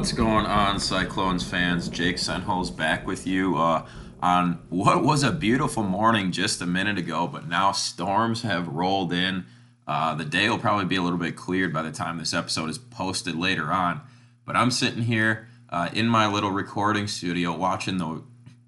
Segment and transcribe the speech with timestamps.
[0.00, 1.86] What's going on, Cyclones fans?
[1.90, 3.86] Jake Senholz back with you uh,
[4.22, 9.12] on what was a beautiful morning just a minute ago, but now storms have rolled
[9.12, 9.44] in.
[9.86, 12.70] Uh, the day will probably be a little bit cleared by the time this episode
[12.70, 14.00] is posted later on.
[14.46, 18.22] But I'm sitting here uh, in my little recording studio watching the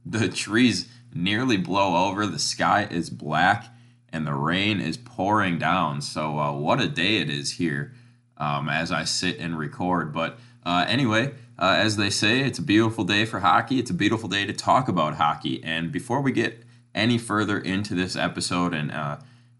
[0.05, 2.27] the trees nearly blow over.
[2.27, 3.75] The sky is black
[4.11, 6.03] and the rain is pouring down.
[6.03, 7.95] So uh, what a day it is here
[8.37, 10.13] um, as I sit and record.
[10.13, 13.79] But uh, anyway, uh, as they say, it's a beautiful day for hockey.
[13.79, 15.63] It's a beautiful day to talk about hockey.
[15.63, 16.63] And before we get
[16.95, 19.19] any further into this episode, and uh,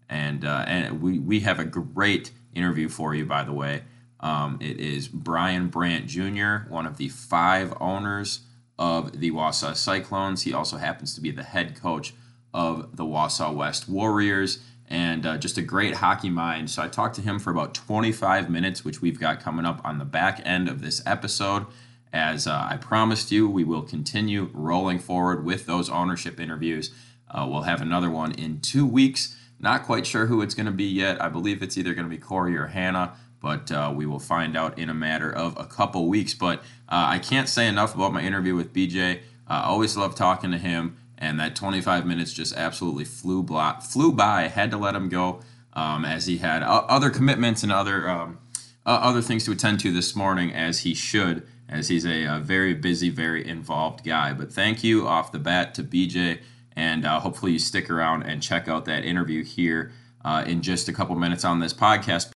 [0.09, 3.83] and uh, and we we have a great interview for you, by the way.
[4.19, 8.41] Um, it is Brian Brandt Jr., one of the five owners
[8.79, 10.43] of the Wausau Cyclones.
[10.43, 12.13] He also happens to be the head coach
[12.53, 16.69] of the Wausau West Warriors and uh, just a great hockey mind.
[16.69, 19.97] So I talked to him for about 25 minutes, which we've got coming up on
[19.97, 21.65] the back end of this episode.
[22.11, 26.93] As uh, I promised you, we will continue rolling forward with those ownership interviews.
[27.29, 29.35] Uh, we'll have another one in two weeks.
[29.59, 31.21] Not quite sure who it's going to be yet.
[31.21, 34.55] I believe it's either going to be Corey or Hannah, but uh, we will find
[34.55, 36.33] out in a matter of a couple weeks.
[36.33, 39.21] But uh, I can't say enough about my interview with BJ.
[39.47, 43.79] I always love talking to him and that 25 minutes just absolutely flew by.
[43.81, 44.47] Flew by.
[44.47, 45.41] Had to let him go
[45.73, 48.39] um, as he had other commitments and other um,
[48.85, 52.39] uh, other things to attend to this morning, as he should, as he's a, a,
[52.39, 54.33] very busy, very involved guy.
[54.33, 56.39] But thank you off the bat to BJ,
[56.75, 59.93] and uh, hopefully you stick around and check out that interview here
[60.25, 62.31] uh, in just a couple minutes on this podcast.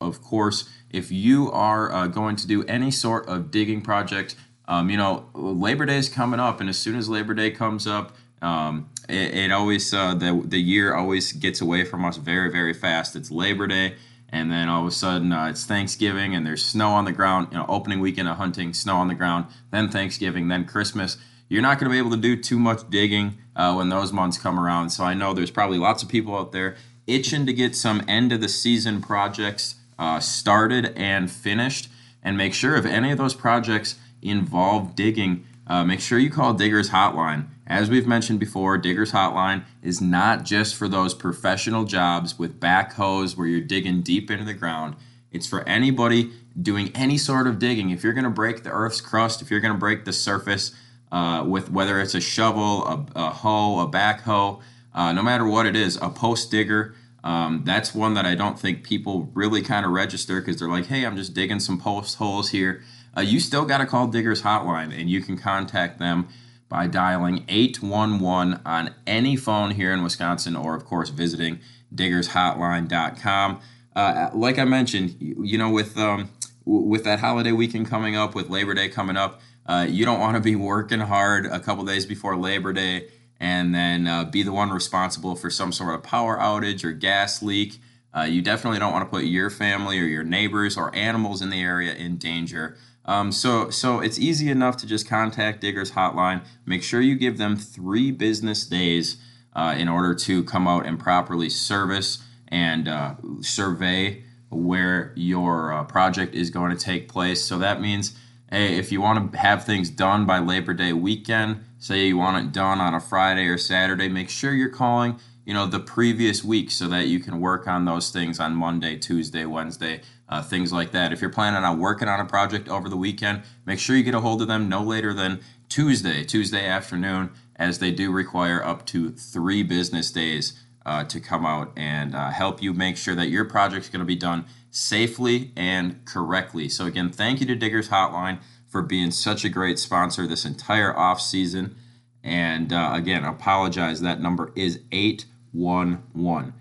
[0.00, 4.34] Of course, if you are uh, going to do any sort of digging project,
[4.66, 7.86] um, you know, Labor Day is coming up, and as soon as Labor Day comes
[7.86, 12.50] up, um, it, it, always uh, the the year always gets away from us very
[12.50, 13.16] very fast.
[13.16, 13.94] It's Labor Day,
[14.28, 17.48] and then all of a sudden uh, it's Thanksgiving, and there's snow on the ground.
[17.52, 19.46] You know, opening weekend of hunting, snow on the ground.
[19.70, 21.16] Then Thanksgiving, then Christmas.
[21.48, 24.38] You're not going to be able to do too much digging uh, when those months
[24.38, 24.90] come around.
[24.90, 28.32] So I know there's probably lots of people out there itching to get some end
[28.32, 31.88] of the season projects uh, started and finished.
[32.22, 36.54] And make sure if any of those projects involve digging, uh, make sure you call
[36.54, 37.48] Diggers Hotline.
[37.66, 43.36] As we've mentioned before, Diggers Hotline is not just for those professional jobs with backhoes
[43.36, 44.96] where you're digging deep into the ground.
[45.30, 47.90] It's for anybody doing any sort of digging.
[47.90, 50.72] If you're going to break the Earth's crust, if you're going to break the surface
[51.10, 54.60] uh, with whether it's a shovel, a, a hoe, a backhoe,
[54.94, 56.94] uh, no matter what it is, a post digger.
[57.24, 60.86] Um, that's one that I don't think people really kind of register because they're like,
[60.86, 62.82] hey, I'm just digging some post holes here.
[63.16, 66.28] Uh, you still got to call Diggers Hotline and you can contact them
[66.72, 71.60] by dialing 811 on any phone here in Wisconsin or, of course, visiting
[71.94, 73.60] diggershotline.com.
[73.94, 76.30] Uh, like I mentioned, you know, with um,
[76.64, 80.36] with that holiday weekend coming up, with Labor Day coming up, uh, you don't want
[80.36, 84.52] to be working hard a couple days before Labor Day and then uh, be the
[84.52, 87.80] one responsible for some sort of power outage or gas leak.
[88.16, 91.50] Uh, you definitely don't want to put your family or your neighbors or animals in
[91.50, 92.78] the area in danger.
[93.04, 96.44] Um, so, so it's easy enough to just contact Diggers Hotline.
[96.64, 99.16] Make sure you give them three business days
[99.54, 105.84] uh, in order to come out and properly service and uh, survey where your uh,
[105.84, 107.44] project is going to take place.
[107.44, 108.16] So that means,
[108.50, 112.44] hey, if you want to have things done by Labor Day weekend, say you want
[112.44, 116.44] it done on a Friday or Saturday, make sure you're calling you know the previous
[116.44, 120.00] week so that you can work on those things on Monday, Tuesday, Wednesday,
[120.32, 121.12] uh, things like that.
[121.12, 124.14] If you're planning on working on a project over the weekend, make sure you get
[124.14, 128.86] a hold of them no later than Tuesday, Tuesday afternoon, as they do require up
[128.86, 133.28] to three business days uh, to come out and uh, help you make sure that
[133.28, 136.66] your project is going to be done safely and correctly.
[136.66, 140.96] So again, thank you to Diggers Hotline for being such a great sponsor this entire
[140.96, 141.76] off season.
[142.24, 144.00] And uh, again, apologize.
[144.00, 146.54] That number is 811.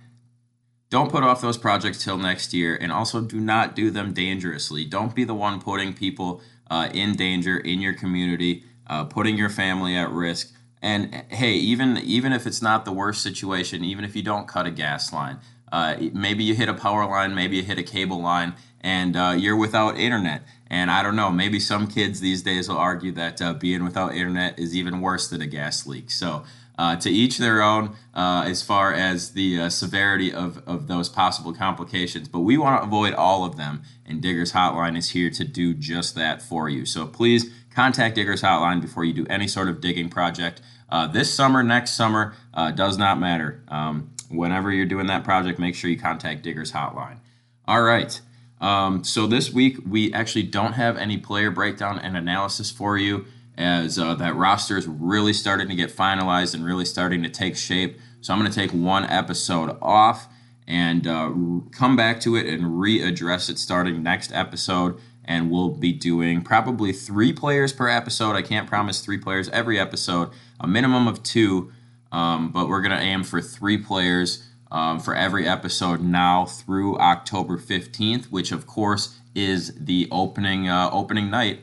[0.92, 4.84] Don't put off those projects till next year, and also do not do them dangerously.
[4.84, 9.50] Don't be the one putting people uh, in danger in your community, uh, putting your
[9.50, 10.54] family at risk.
[10.82, 14.66] And hey, even even if it's not the worst situation, even if you don't cut
[14.68, 15.40] a gas line,
[15.72, 19.34] uh, maybe you hit a power line, maybe you hit a cable line, and uh,
[19.38, 20.44] you're without internet.
[20.68, 24.14] And I don't know, maybe some kids these days will argue that uh, being without
[24.14, 26.12] internet is even worse than a gas leak.
[26.12, 26.44] So
[26.82, 31.10] uh, to each their own uh, as far as the uh, severity of, of those
[31.10, 35.30] possible complications, but we want to avoid all of them, and Diggers Hotline is here
[35.30, 36.84] to do just that for you.
[36.88, 40.60] So please contact Diggers Hotline before you do any sort of digging project.
[40.90, 43.62] Uh, this summer, next summer, uh, does not matter.
[43.68, 47.20] Um, whenever you're doing that project, make sure you contact Diggers Hotline.
[47.68, 48.20] All right.
[48.60, 53.28] Um, so this week we actually don't have any player breakdown and analysis for you,
[53.58, 57.56] as uh, that roster is really starting to get finalized and really starting to take
[57.56, 58.00] shape.
[58.22, 60.28] So I'm going to take one episode off
[60.68, 61.32] and uh,
[61.72, 64.98] come back to it and readdress it starting next episode.
[65.26, 68.36] And we'll be doing probably three players per episode.
[68.36, 71.72] I can't promise three players every episode, a minimum of two,
[72.12, 76.98] um, but we're going to aim for three players um, for every episode now through
[76.98, 81.60] October 15th, which of course is the opening uh, opening night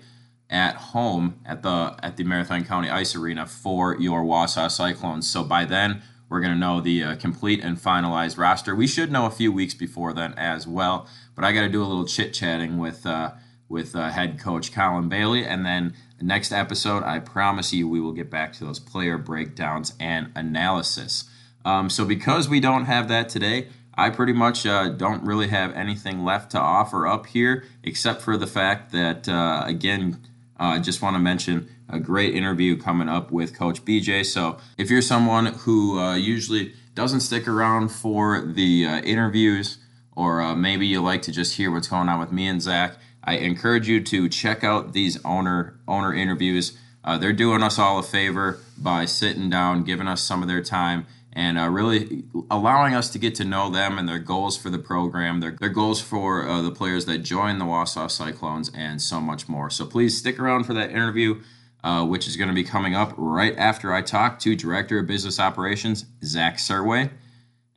[0.50, 5.28] at home at the at the Marathon County Ice Arena for your Wausau Cyclones.
[5.28, 8.74] So by then we're going to know the uh, complete and finalized roster.
[8.74, 11.82] We should know a few weeks before then as well, but I got to do
[11.82, 13.32] a little chit chatting with uh,
[13.68, 18.00] with uh, head coach Colin Bailey, and then the next episode, I promise you, we
[18.00, 21.30] will get back to those player breakdowns and analysis.
[21.64, 25.74] Um, so because we don't have that today, I pretty much uh, don't really have
[25.74, 30.20] anything left to offer up here, except for the fact that, uh, again,
[30.58, 34.24] I just want to mention a great interview coming up with Coach BJ.
[34.24, 39.78] So if you're someone who uh, usually doesn't stick around for the uh, interviews,
[40.16, 42.96] or uh, maybe you like to just hear what's going on with me and Zach,
[43.22, 46.76] I encourage you to check out these owner owner interviews.
[47.20, 51.06] they're doing us all a favor by sitting down, giving us some of their time
[51.38, 54.78] and uh, really allowing us to get to know them and their goals for the
[54.78, 59.20] program, their, their goals for uh, the players that join the Wausau Cyclones, and so
[59.20, 59.70] much more.
[59.70, 61.40] So please stick around for that interview,
[61.84, 65.06] uh, which is going to be coming up right after I talk to Director of
[65.06, 67.08] Business Operations, Zach Serway.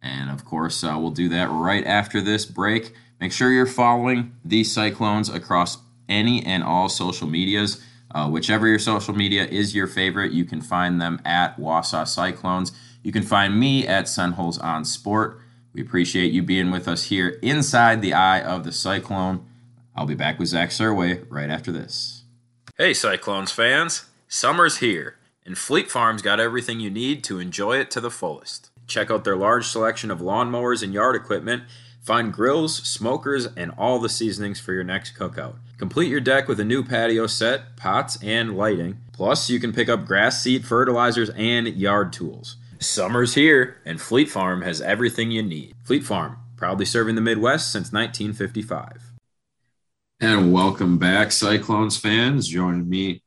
[0.02, 2.96] And of course, uh, we'll do that right after this break.
[3.20, 5.78] Make sure you're following the Cyclones across
[6.10, 7.80] any and all social medias.
[8.10, 12.72] Uh, whichever your social media is your favorite, you can find them at Wausau Cyclones.
[13.04, 15.40] You can find me at Senholz on Sport.
[15.74, 19.46] We appreciate you being with us here inside the eye of the cyclone.
[19.96, 22.24] I'll be back with Zach Serway right after this.
[22.78, 24.06] Hey, Cyclones fans!
[24.28, 28.70] Summer's here, and Fleet Farm's got everything you need to enjoy it to the fullest.
[28.88, 31.64] Check out their large selection of lawnmowers and yard equipment.
[32.02, 35.56] Find grills, smokers, and all the seasonings for your next cookout.
[35.78, 38.98] Complete your deck with a new patio set, pots, and lighting.
[39.14, 42.58] Plus, you can pick up grass seed fertilizers and yard tools.
[42.82, 45.76] Summer's here, and Fleet Farm has everything you need.
[45.84, 49.12] Fleet Farm, proudly serving the Midwest since 1955.
[50.20, 52.48] And welcome back, Cyclones fans.
[52.48, 53.22] Joining me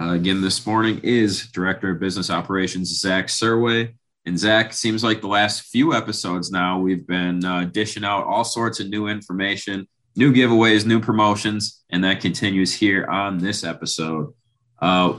[0.00, 3.94] uh, again this morning is Director of Business Operations, Zach Serway.
[4.26, 8.44] And Zach, seems like the last few episodes now, we've been uh, dishing out all
[8.44, 14.32] sorts of new information, new giveaways, new promotions, and that continues here on this episode.
[14.78, 15.14] Uh,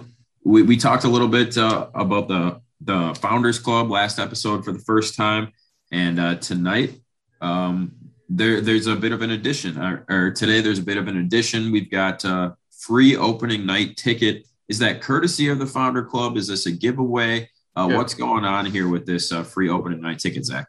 [0.45, 4.71] we, we talked a little bit uh, about the the Founders Club last episode for
[4.71, 5.51] the first time,
[5.91, 6.99] and uh, tonight
[7.41, 7.93] um,
[8.29, 9.77] there there's a bit of an addition.
[9.77, 11.71] Or, or, today there's a bit of an addition.
[11.71, 14.45] We've got a free opening night ticket.
[14.67, 16.37] Is that courtesy of the Founder Club?
[16.37, 17.49] Is this a giveaway?
[17.75, 17.97] Uh, yeah.
[17.97, 20.67] What's going on here with this uh, free opening night ticket, Zach?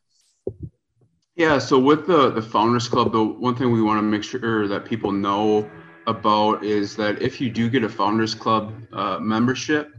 [1.34, 4.68] Yeah, so with the the Founders Club, the one thing we want to make sure
[4.68, 5.70] that people know
[6.06, 9.92] about is that if you do get a Founders Club uh, membership,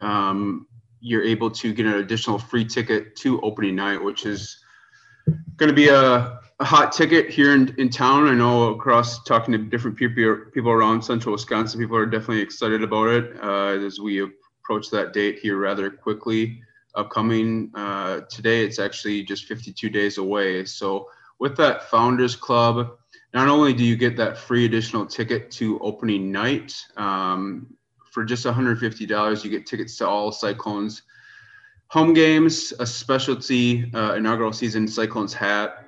[0.00, 0.66] um,
[1.04, 4.64] you're able to get an additional free ticket to opening night, which is
[5.58, 8.26] going to be a, a, hot ticket here in, in town.
[8.26, 12.82] I know across talking to different people people around central Wisconsin, people are definitely excited
[12.82, 14.26] about it uh, as we
[14.62, 16.62] approach that date here rather quickly.
[16.94, 20.64] Upcoming uh, today, it's actually just 52 days away.
[20.64, 22.96] So with that Founders Club,
[23.34, 27.66] not only do you get that free additional ticket to opening night, um,
[28.14, 31.02] for just $150, you get tickets to all Cyclones
[31.88, 35.84] home games, a specialty uh, inaugural season Cyclones hat.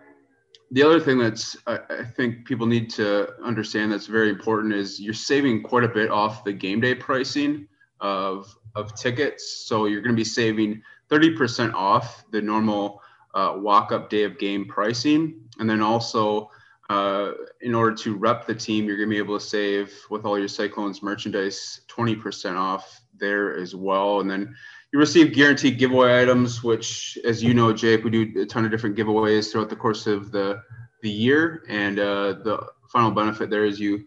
[0.73, 5.01] The other thing that's I, I think people need to understand that's very important is
[5.01, 7.69] you're saving quite a bit off the game day pricing
[8.01, 9.65] of of tickets.
[9.67, 13.01] So you're going to be saving 30% off the normal
[13.35, 16.51] uh, walk up day of game pricing, and then also
[16.89, 20.25] uh, in order to rep the team, you're going to be able to save with
[20.25, 24.21] all your Cyclones merchandise 20% off there as well.
[24.21, 24.55] And then
[24.93, 28.71] you receive guaranteed giveaway items, which, as you know, Jake, we do a ton of
[28.71, 30.63] different giveaways throughout the course of the,
[31.03, 31.65] the year.
[31.69, 34.07] And uh, the final benefit there is you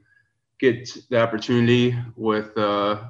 [0.60, 3.04] get the opportunity with uh,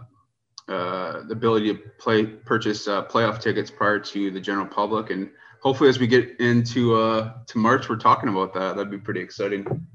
[0.68, 5.30] uh, the ability to play purchase uh, playoff tickets prior to the general public and
[5.62, 8.76] hopefully as we get into uh to March, we're talking about that.
[8.76, 9.88] That'd be pretty exciting.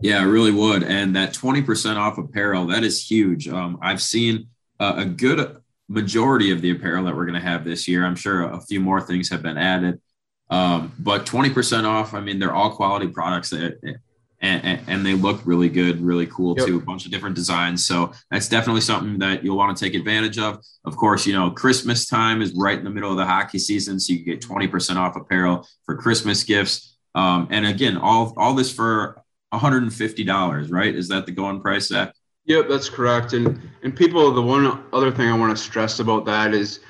[0.00, 0.82] Yeah, it really would.
[0.82, 3.48] And that 20% off apparel, that is huge.
[3.48, 4.48] Um, I've seen
[4.78, 5.56] uh, a good
[5.88, 8.04] majority of the apparel that we're going to have this year.
[8.04, 10.00] I'm sure a few more things have been added.
[10.50, 13.80] Um, but 20% off, I mean, they're all quality products that
[14.40, 16.66] and, and, and, they look really good, really cool yep.
[16.66, 16.76] too.
[16.76, 17.86] A bunch of different designs.
[17.86, 20.62] So that's definitely something that you'll want to take advantage of.
[20.84, 23.98] Of course, you know, Christmas time is right in the middle of the hockey season.
[23.98, 26.96] So you can get 20% off apparel for Christmas gifts.
[27.14, 29.22] Um, and again, all, all this for
[29.54, 30.94] $150, right?
[30.94, 32.14] Is that the going price, Zach?
[32.44, 33.32] Yep, that's correct.
[33.32, 36.80] And, and people, the one other thing I want to stress about that is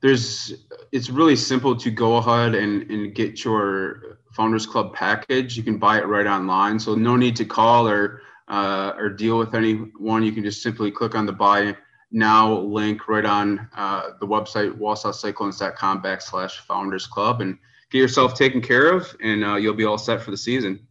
[0.00, 0.52] there's,
[0.92, 5.56] it's really simple to go ahead and, and get your Founders Club package.
[5.56, 9.38] You can buy it right online, so no need to call or uh, or deal
[9.38, 10.22] with anyone.
[10.22, 11.76] You can just simply click on the buy
[12.12, 17.58] now link right on uh, the website wausaucyclones.com backslash Founders Club and
[17.90, 20.86] get yourself taken care of, and uh, you'll be all set for the season.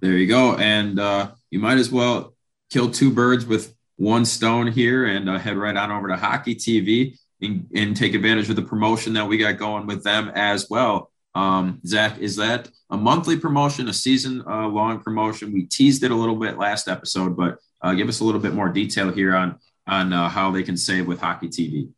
[0.00, 2.34] There you go, and uh, you might as well
[2.70, 6.54] kill two birds with one stone here and uh, head right on over to Hockey
[6.54, 10.68] TV and, and take advantage of the promotion that we got going with them as
[10.68, 11.11] well.
[11.34, 15.52] Um, Zach, is that a monthly promotion, a season uh, long promotion?
[15.52, 18.54] We teased it a little bit last episode, but uh, give us a little bit
[18.54, 21.88] more detail here on on uh, how they can save with Hockey TV.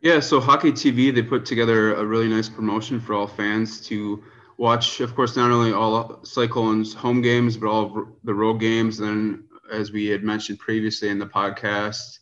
[0.00, 4.22] Yeah, so Hockey TV they put together a really nice promotion for all fans to
[4.56, 5.00] watch.
[5.00, 8.98] Of course, not only all Cyclones home games, but all the road games.
[8.98, 12.18] Then, as we had mentioned previously in the podcast,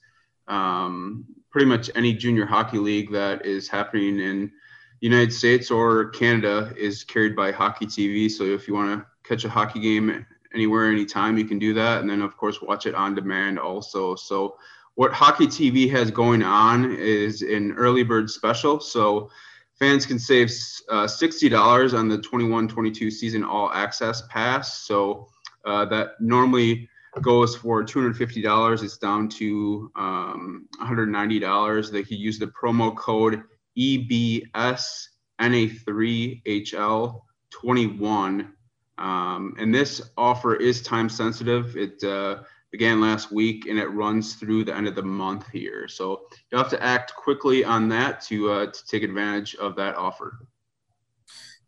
[0.48, 4.52] um, pretty much any junior hockey league that is happening in
[5.00, 8.30] United States or Canada is carried by Hockey TV.
[8.30, 10.24] So if you want to catch a hockey game
[10.54, 12.00] anywhere, anytime, you can do that.
[12.00, 14.14] And then, of course, watch it on demand also.
[14.14, 14.56] So
[14.94, 18.80] what Hockey TV has going on is an early bird special.
[18.80, 19.30] So
[19.78, 20.48] fans can save
[20.88, 24.86] uh, $60 on the 21-22 season all access pass.
[24.86, 25.28] So
[25.66, 26.88] uh, that normally
[27.20, 28.82] goes for $250.
[28.82, 31.90] It's down to um, $190.
[31.90, 33.42] They can use the promo code
[33.78, 35.06] EBS
[35.40, 38.52] NA3HL 21.
[38.98, 41.76] Um, and this offer is time sensitive.
[41.76, 42.42] It uh,
[42.72, 45.88] began last week and it runs through the end of the month here.
[45.88, 49.96] So you'll have to act quickly on that to, uh, to take advantage of that
[49.96, 50.38] offer.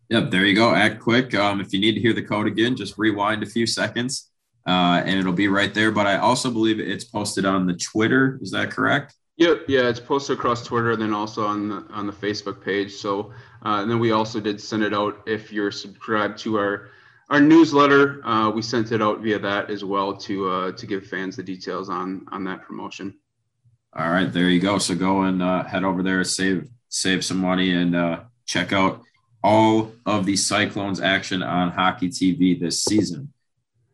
[0.08, 0.74] Yep, there you go.
[0.74, 1.34] Act quick.
[1.34, 4.30] Um, if you need to hear the code again, just rewind a few seconds
[4.66, 5.90] uh, and it'll be right there.
[5.90, 8.38] But I also believe it's posted on the Twitter.
[8.42, 9.14] Is that correct?
[9.38, 12.92] Yep, yeah, it's posted across Twitter and then also on the on the Facebook page.
[12.92, 13.32] So,
[13.64, 16.88] uh, and then we also did send it out if you're subscribed to our
[17.30, 18.20] our newsletter.
[18.26, 21.44] Uh, we sent it out via that as well to uh, to give fans the
[21.44, 23.14] details on on that promotion.
[23.96, 24.78] All right, there you go.
[24.78, 29.02] So go and uh, head over there, save save some money, and uh, check out
[29.44, 33.32] all of the Cyclones action on Hockey TV this season.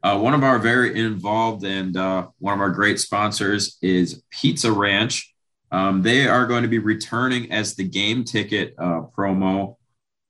[0.03, 4.73] Uh, one of our very involved and uh, one of our great sponsors is Pizza
[4.73, 5.34] Ranch.
[5.75, 9.75] Um, they are going to be returning as the game ticket uh, promo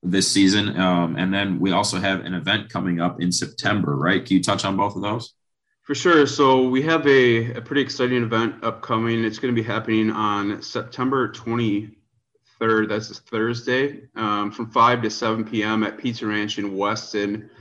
[0.01, 0.75] this season.
[0.75, 4.25] Um, and then we also have an event coming up in September, right?
[4.25, 5.35] Can you touch on both of those?
[5.83, 6.25] For sure.
[6.25, 9.23] So we have a, a pretty exciting event upcoming.
[9.23, 12.89] It's going to be happening on September 23rd.
[12.89, 15.83] That's a Thursday um, from 5 to 7 p.m.
[15.83, 17.51] at Pizza Ranch in Weston.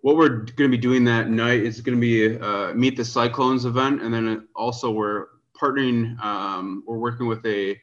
[0.00, 3.04] What we're going to be doing that night is going to be a Meet the
[3.04, 4.02] Cyclones event.
[4.02, 5.26] And then also we're
[5.62, 7.80] partnering, um, we're working with a,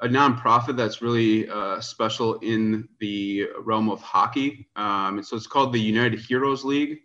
[0.00, 4.68] a nonprofit that's really uh, special in the realm of hockey.
[4.74, 6.98] Um, and so it's called the United Heroes League.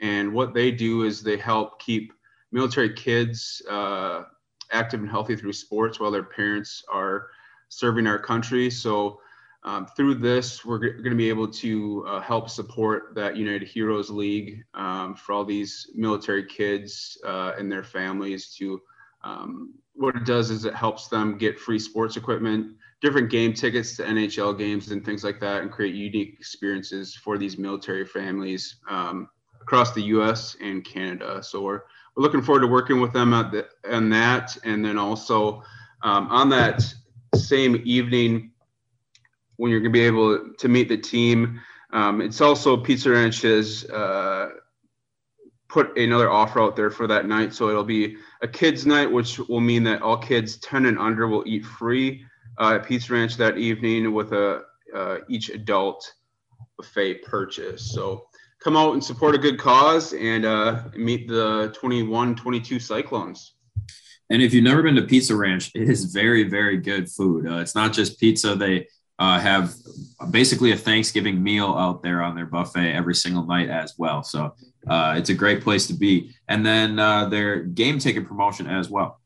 [0.00, 2.12] And what they do is they help keep
[2.52, 4.22] military kids uh,
[4.70, 7.28] active and healthy through sports while their parents are
[7.68, 8.70] serving our country.
[8.70, 9.20] So
[9.64, 13.66] um, through this, we're g- going to be able to uh, help support that United
[13.66, 18.80] Heroes League um, for all these military kids uh, and their families to
[19.24, 23.96] um, what it does is it helps them get free sports equipment, different game tickets
[23.96, 28.76] to NHL games and things like that, and create unique experiences for these military families
[28.88, 29.28] um,
[29.60, 30.56] across the U.S.
[30.60, 31.42] and Canada.
[31.42, 31.82] So we're
[32.16, 35.62] we're looking forward to working with them at the, on that, and then also
[36.02, 36.84] um, on that
[37.34, 38.52] same evening
[39.56, 41.60] when you're going to be able to meet the team.
[41.92, 44.50] Um, it's also Pizza Ranch has uh,
[45.74, 47.52] put another offer out there for that night.
[47.52, 51.26] So it'll be a kids' night, which will mean that all kids 10 and under
[51.26, 52.24] will eat free
[52.60, 54.62] uh, at Pizza Ranch that evening with a
[54.94, 56.14] uh, each adult
[56.76, 57.92] buffet purchase.
[57.92, 58.28] So
[58.62, 63.54] come out and support a good cause and uh, meet the 21 22 Cyclones.
[64.30, 67.48] And if you've never been to Pizza Ranch, it is very, very good food.
[67.48, 68.54] Uh, it's not just pizza.
[68.54, 68.86] They
[69.18, 69.74] uh, have
[70.30, 74.22] basically a Thanksgiving meal out there on their buffet every single night as well.
[74.22, 74.54] So
[74.88, 76.34] uh, it's a great place to be.
[76.48, 79.20] And then uh, their game ticket promotion as well.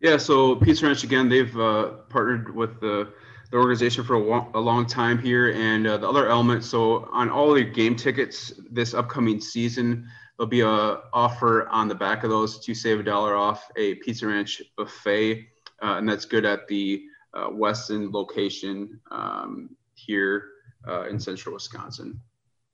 [0.00, 3.12] Yeah, so Pizza Ranch again, they've uh, partnered with the
[3.52, 5.52] the organization for a, a long time here.
[5.52, 10.48] And uh, the other element, so on all your game tickets this upcoming season, there'll
[10.48, 14.26] be a offer on the back of those to save a dollar off a Pizza
[14.26, 15.46] Ranch buffet,
[15.82, 20.44] uh, and that's good at the uh, Weston location um, here
[20.88, 22.20] uh, in Central Wisconsin.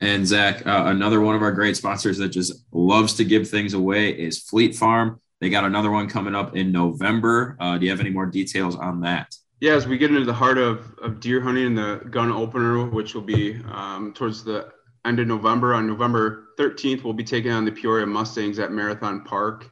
[0.00, 3.74] And Zach, uh, another one of our great sponsors that just loves to give things
[3.74, 5.20] away is Fleet Farm.
[5.40, 7.56] They got another one coming up in November.
[7.60, 9.34] Uh, do you have any more details on that?
[9.60, 12.88] Yeah, as we get into the heart of, of deer hunting and the gun opener,
[12.88, 14.72] which will be um, towards the
[15.04, 19.24] end of November, on November 13th, we'll be taking on the Peoria Mustangs at Marathon
[19.24, 19.68] Park.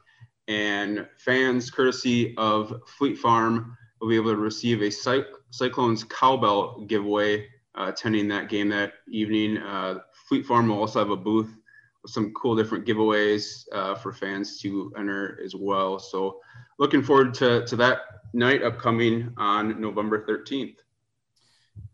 [0.48, 7.46] And fans, courtesy of Fleet Farm, will be able to receive a Cyclones cowbell giveaway
[7.78, 9.58] uh, attending that game that evening.
[9.58, 9.98] Uh,
[10.28, 11.54] Fleet Farm will also have a booth
[12.02, 15.98] with some cool different giveaways uh, for fans to enter as well.
[15.98, 16.40] So
[16.78, 18.00] looking forward to, to that
[18.32, 20.76] night upcoming on November 13th.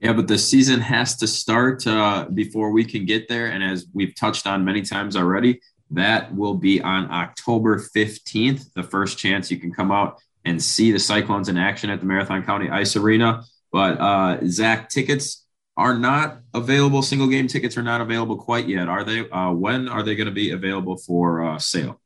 [0.01, 3.47] Yeah, but the season has to start uh, before we can get there.
[3.47, 8.83] And as we've touched on many times already, that will be on October 15th, the
[8.83, 12.45] first chance you can come out and see the Cyclones in action at the Marathon
[12.45, 13.45] County Ice Arena.
[13.71, 15.47] But uh, Zach, tickets
[15.77, 17.03] are not available.
[17.03, 19.29] Single game tickets are not available quite yet, are they?
[19.31, 22.01] Uh, when are they going to be available for uh, sale?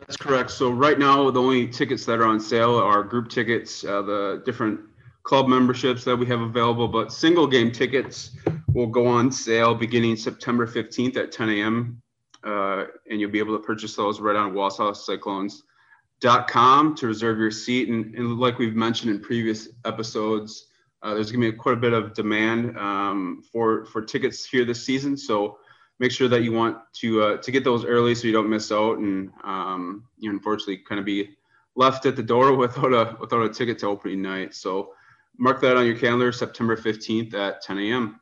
[0.00, 0.50] That's correct.
[0.50, 4.42] So right now, the only tickets that are on sale are group tickets, uh, the
[4.44, 4.80] different
[5.22, 6.88] club memberships that we have available.
[6.88, 8.36] But single game tickets
[8.72, 12.02] will go on sale beginning September 15th at 10 a.m.
[12.42, 14.52] Uh, and you'll be able to purchase those right on
[16.22, 17.88] WausauCyclones.com to reserve your seat.
[17.88, 20.66] And, and like we've mentioned in previous episodes,
[21.02, 24.64] uh, there's going to be quite a bit of demand um, for for tickets here
[24.64, 25.16] this season.
[25.16, 25.58] So
[25.98, 28.70] make sure that you want to uh, to get those early so you don't miss
[28.70, 31.36] out and um, you unfortunately kind of be
[31.74, 34.54] left at the door without a without a ticket to opening night.
[34.54, 34.92] So
[35.38, 38.20] mark that on your calendar, September 15th at 10 a.m.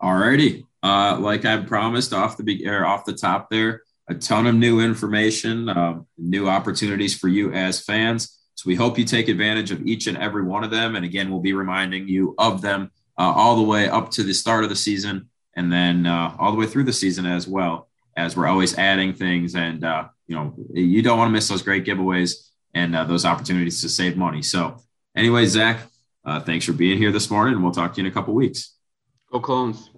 [0.00, 4.48] Alrighty, uh, like I promised off the be- or off the top there, a ton
[4.48, 8.38] of new information, uh, new opportunities for you as fans.
[8.56, 10.96] So we hope you take advantage of each and every one of them.
[10.96, 14.34] And again, we'll be reminding you of them uh, all the way up to the
[14.34, 17.88] start of the season and then uh, all the way through the season as well,
[18.16, 19.54] as we're always adding things.
[19.54, 23.24] And, uh, you know, you don't want to miss those great giveaways and uh, those
[23.24, 24.42] opportunities to save money.
[24.42, 24.76] So,
[25.16, 25.80] anyway, Zach,
[26.24, 28.34] uh, thanks for being here this morning, and we'll talk to you in a couple
[28.34, 28.74] weeks.
[29.30, 29.90] Go Clones.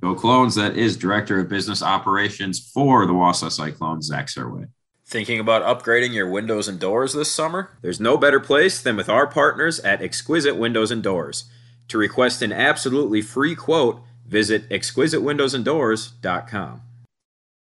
[0.00, 0.54] Go Clones.
[0.54, 4.68] That is Director of Business Operations for the Wausau Cyclones, Zach Serway.
[5.04, 7.70] Thinking about upgrading your windows and doors this summer?
[7.82, 11.46] There's no better place than with our partners at Exquisite Windows and Doors.
[11.88, 16.82] To request an absolutely free quote, visit exquisitewindowsanddoors.com.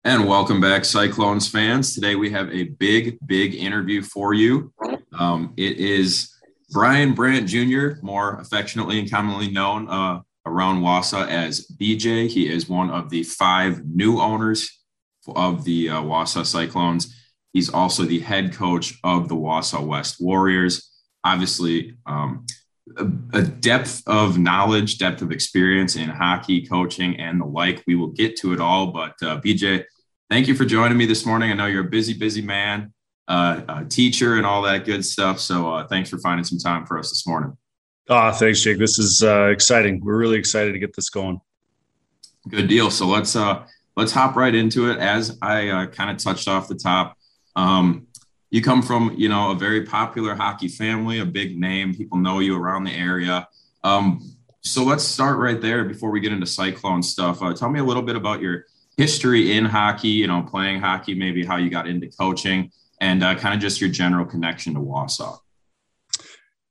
[0.06, 1.94] And welcome back, Cyclones fans.
[1.94, 4.72] Today we have a big, big interview for you.
[5.12, 6.34] Um, it is
[6.70, 12.28] Brian Brandt Jr., more affectionately and commonly known uh, around Wausau as BJ.
[12.28, 14.70] He is one of the five new owners
[15.34, 17.14] of the uh, Wausau Cyclones.
[17.52, 20.90] He's also the head coach of the Wausau West Warriors.
[21.24, 22.44] Obviously, um,
[22.98, 23.04] a,
[23.38, 27.82] a, depth of knowledge, depth of experience in hockey, coaching, and the like.
[27.86, 28.88] We will get to it all.
[28.88, 29.84] But uh, BJ,
[30.28, 31.50] thank you for joining me this morning.
[31.50, 32.92] I know you're a busy, busy man,
[33.28, 35.40] uh, a teacher, and all that good stuff.
[35.40, 37.56] So uh, thanks for finding some time for us this morning.
[38.08, 38.78] Ah, oh, thanks, Jake.
[38.78, 40.04] This is uh, exciting.
[40.04, 41.40] We're really excited to get this going.
[42.48, 42.90] Good deal.
[42.90, 43.64] So let's uh,
[43.96, 44.98] let's hop right into it.
[44.98, 47.16] As I uh, kind of touched off the top,
[47.56, 48.06] um,
[48.50, 51.94] you come from, you know, a very popular hockey family, a big name.
[51.94, 53.48] People know you around the area.
[53.82, 57.42] Um, so let's start right there before we get into Cyclone stuff.
[57.42, 58.66] Uh, tell me a little bit about your
[58.98, 63.34] history in hockey, you know, playing hockey, maybe how you got into coaching, and uh,
[63.34, 65.38] kind of just your general connection to Wausau.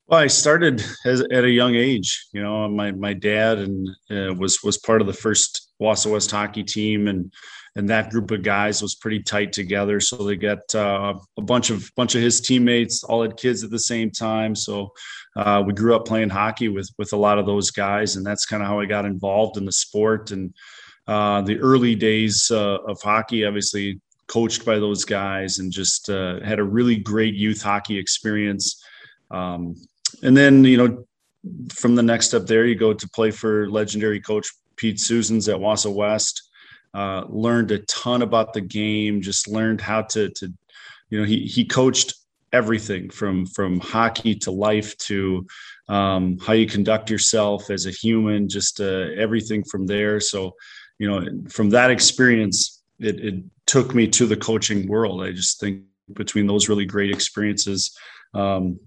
[0.07, 2.27] Well, I started as, at a young age.
[2.33, 6.29] You know, my my dad and uh, was was part of the first Wausau West
[6.29, 7.31] hockey team, and
[7.75, 9.99] and that group of guys was pretty tight together.
[9.99, 13.71] So they got uh, a bunch of bunch of his teammates all had kids at
[13.71, 14.55] the same time.
[14.55, 14.91] So
[15.37, 18.45] uh, we grew up playing hockey with with a lot of those guys, and that's
[18.45, 20.31] kind of how I got involved in the sport.
[20.31, 20.53] And
[21.07, 26.41] uh, the early days uh, of hockey, obviously coached by those guys, and just uh,
[26.41, 28.83] had a really great youth hockey experience.
[29.31, 29.75] Um,
[30.21, 31.05] and then you know
[31.73, 35.57] from the next step there, you go to play for legendary coach Pete Susans at
[35.57, 36.49] Wausau West
[36.93, 40.53] uh, learned a ton about the game, just learned how to, to
[41.09, 42.13] you know, he, he coached
[42.51, 45.45] everything from, from hockey to life to
[45.89, 50.19] um, how you conduct yourself as a human, just uh, everything from there.
[50.19, 50.55] So,
[50.99, 55.23] you know, from that experience, it, it took me to the coaching world.
[55.23, 55.81] I just think
[56.13, 57.97] between those really great experiences,
[58.35, 58.79] um,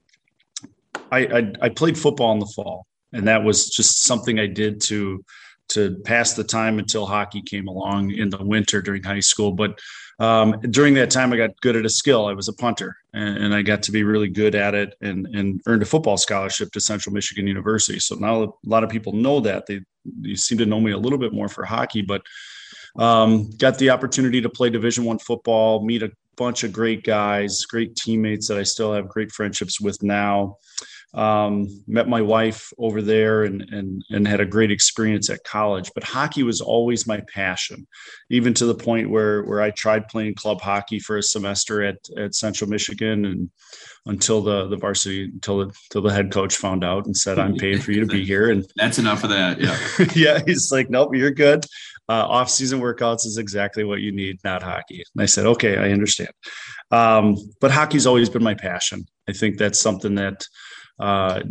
[1.13, 4.81] I, I, I played football in the fall, and that was just something I did
[4.83, 5.25] to
[5.69, 9.51] to pass the time until hockey came along in the winter during high school.
[9.51, 9.81] But
[10.21, 12.27] um, during that time, I got good at a skill.
[12.27, 15.27] I was a punter, and, and, I got to be really good at it, and,
[15.27, 17.99] and earned a football scholarship to Central Michigan University.
[17.99, 19.81] So now a lot of people know that they,
[20.21, 22.23] they seem to know me a little bit more for hockey, but
[22.97, 27.65] um, got the opportunity to play Division One football, meet a bunch of great guys,
[27.65, 30.59] great teammates that I still have great friendships with now
[31.17, 35.91] um, met my wife over there and, and, and had a great experience at college.
[35.95, 37.87] But hockey was always my passion,
[38.29, 41.97] even to the point where, where I tried playing club hockey for a semester at,
[42.19, 43.51] at Central Michigan and
[44.05, 47.57] until the, the varsity, until the, until the head coach found out and said, I'm
[47.57, 48.51] paying for you to be here.
[48.51, 49.59] And that's enough of that.
[49.59, 49.79] Yeah.
[50.15, 50.43] yeah.
[50.47, 51.65] He's like, nope, you're good.
[52.09, 55.03] Uh, off season workouts is exactly what you need, not hockey.
[55.15, 56.31] And I said, okay, I understand.
[56.91, 59.07] Um, but hockey's always been my passion.
[59.29, 60.45] I think that's something that,
[60.99, 61.43] uh,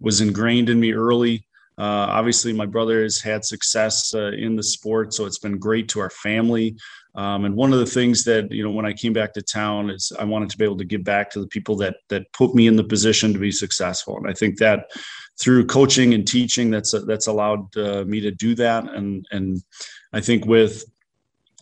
[0.00, 1.46] was ingrained in me early.
[1.76, 5.88] Uh, obviously, my brother has had success uh, in the sport, so it's been great
[5.88, 6.76] to our family.
[7.16, 9.90] Um, and one of the things that you know, when I came back to town,
[9.90, 12.54] is I wanted to be able to give back to the people that that put
[12.54, 14.16] me in the position to be successful.
[14.16, 14.90] And I think that
[15.40, 18.84] through coaching and teaching, that's that's allowed uh, me to do that.
[18.92, 19.62] And and
[20.12, 20.84] I think with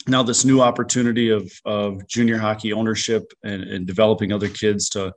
[0.09, 5.13] now this new opportunity of of junior hockey ownership and, and developing other kids to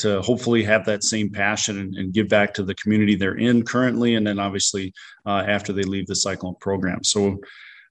[0.00, 3.64] to hopefully have that same passion and, and, give back to the community they're in
[3.64, 4.92] currently, and then obviously
[5.26, 7.04] uh, after they leave the Cyclone program.
[7.04, 7.38] So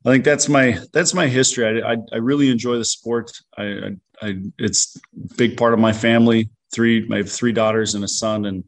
[0.06, 1.82] I think that's my that's my history.
[1.82, 3.32] I, I, I really enjoy the sport.
[3.58, 6.50] I, I, it's a big part of my family.
[6.74, 8.64] Three I have three daughters and a son, and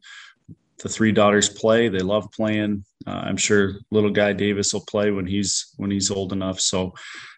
[0.82, 1.88] the three daughters play.
[1.88, 2.84] They love playing.
[3.06, 6.60] Uh, I'm sure little guy Davis will play when he's when he's old enough.
[6.60, 6.92] So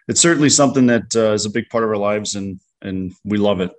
[0.07, 3.37] it's certainly something that uh, is a big part of our lives, and and we
[3.37, 3.71] love it.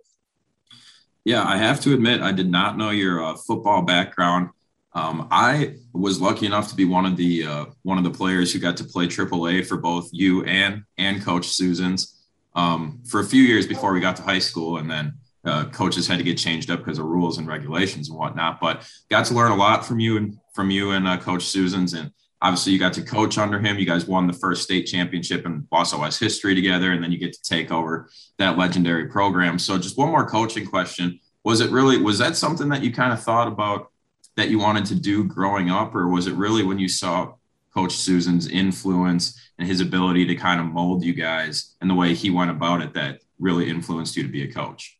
[1.27, 4.51] Yeah, I have to admit, I did not know your uh, football background.
[4.93, 8.53] Um, I was lucky enough to be one of the uh, one of the players
[8.53, 13.25] who got to play AAA for both you and and Coach Susans um, for a
[13.25, 16.39] few years before we got to high school, and then uh, coaches had to get
[16.39, 18.61] changed up because of rules and regulations and whatnot.
[18.61, 21.95] But got to learn a lot from you and from you and uh, Coach Susans,
[21.95, 23.79] and obviously you got to coach under him.
[23.79, 27.19] You guys won the first state championship in Wausau West history together, and then you
[27.19, 29.59] get to take over that legendary program.
[29.59, 31.21] So just one more coaching question.
[31.45, 33.91] Was it really, was that something that you kind of thought about
[34.37, 37.35] that you wanted to do growing up, or was it really when you saw
[37.75, 42.15] Coach Susans' influence and his ability to kind of mold you guys and the way
[42.15, 44.99] he went about it that really influenced you to be a coach?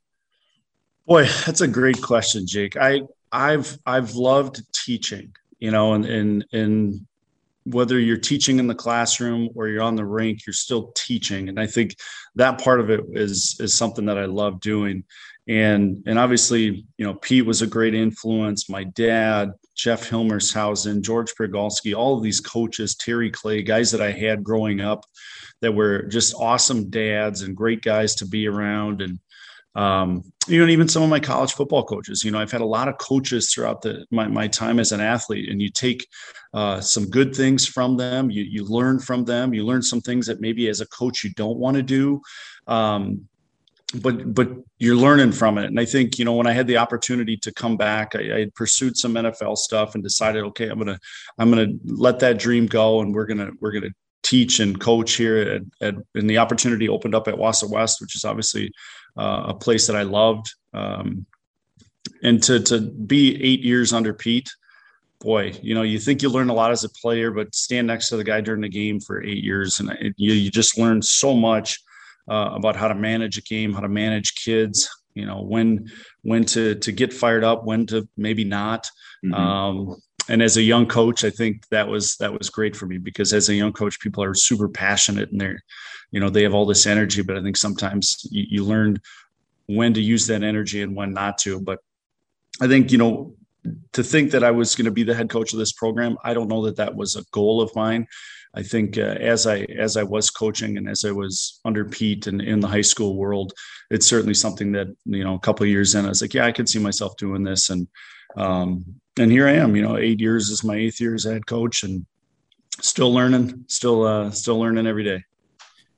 [1.07, 2.77] Boy, that's a great question, Jake.
[2.77, 7.07] I I've I've loved teaching, you know, and and and
[7.67, 11.49] whether you're teaching in the classroom or you're on the rink, you're still teaching.
[11.49, 11.97] And I think
[12.37, 15.05] that part of it is is something that I love doing.
[15.49, 18.69] And and obviously, you know, Pete was a great influence.
[18.69, 24.13] My dad, Jeff Hilmershausen, George Prigalski, all of these coaches, Terry Clay, guys that I
[24.13, 25.05] had growing up
[25.61, 29.03] that were just awesome dads and great guys to be around.
[29.03, 29.19] And
[29.77, 32.25] um, you know, and even some of my college football coaches.
[32.25, 35.01] You know, I've had a lot of coaches throughout the my, my time as an
[35.01, 36.09] athlete, and you take
[36.55, 38.31] uh, some good things from them.
[38.31, 39.53] You you learn from them.
[39.53, 42.21] You learn some things that maybe as a coach you don't want to do.
[42.67, 43.29] Um,
[44.03, 46.77] but but you're learning from it and i think you know when i had the
[46.77, 50.99] opportunity to come back I, I pursued some nfl stuff and decided okay i'm gonna
[51.39, 53.93] i'm gonna let that dream go and we're gonna we're gonna
[54.27, 58.17] teach and coach here at, at and the opportunity opened up at Wausau West, which
[58.17, 58.73] is obviously
[59.17, 60.53] uh, a place that I loved.
[60.75, 61.27] Um,
[62.23, 64.51] and to to be eight years under Pete,
[65.21, 68.09] boy, you know, you think you learn a lot as a player, but stand next
[68.09, 71.03] to the guy during the game for eight years, and it, you you just learn
[71.03, 71.79] so much
[72.31, 74.89] uh, about how to manage a game, how to manage kids.
[75.15, 75.91] You know, when
[76.23, 78.89] when to to get fired up, when to maybe not.
[79.25, 79.35] Mm-hmm.
[79.35, 79.97] Um,
[80.29, 83.33] and as a young coach, I think that was that was great for me because
[83.33, 85.63] as a young coach, people are super passionate and they're,
[86.11, 87.23] you know, they have all this energy.
[87.23, 89.01] But I think sometimes you, you learn
[89.67, 91.61] when to use that energy and when not to.
[91.61, 91.79] But
[92.61, 93.35] I think you know
[93.93, 96.35] to think that I was going to be the head coach of this program, I
[96.35, 98.07] don't know that that was a goal of mine.
[98.55, 102.27] I think uh, as I as I was coaching and as I was under Pete
[102.27, 103.53] and in the high school world,
[103.91, 106.47] it's certainly something that you know a couple of years in, I was like, yeah,
[106.47, 107.87] I could see myself doing this, and
[108.37, 108.85] um,
[109.19, 109.77] and here I am.
[109.77, 112.07] You know, eight years is my eighth year as head coach, and
[112.81, 115.25] still learning, still uh, still learning every day.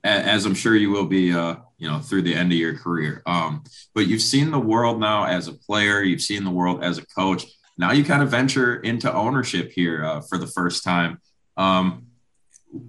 [0.03, 3.21] As I'm sure you will be, uh, you know, through the end of your career.
[3.25, 6.01] Um, but you've seen the world now as a player.
[6.01, 7.45] You've seen the world as a coach.
[7.77, 11.19] Now you kind of venture into ownership here uh, for the first time.
[11.57, 12.07] Um,